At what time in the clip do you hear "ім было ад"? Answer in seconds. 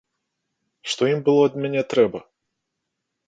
1.13-1.57